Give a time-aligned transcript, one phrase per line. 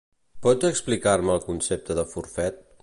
[0.45, 2.63] Pots explicar-me el concepte de forfet?